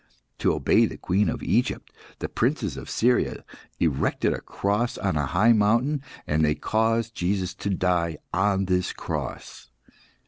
To 0.39 0.53
obey 0.53 0.87
the 0.87 0.97
Queen 0.97 1.29
of 1.29 1.43
Egypt, 1.43 1.93
the 2.17 2.27
princes 2.27 2.75
of 2.75 2.89
Syria 2.89 3.45
erected 3.79 4.33
a 4.33 4.41
cross 4.41 4.97
on 4.97 5.15
a 5.15 5.27
high 5.27 5.53
mountain, 5.53 6.01
and 6.25 6.43
they 6.43 6.55
caused 6.55 7.13
Jesus 7.13 7.53
to 7.61 7.69
die 7.69 8.17
on 8.33 8.65
this 8.65 8.93
cross. 8.93 9.69